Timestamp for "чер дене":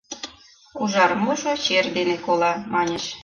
1.63-2.17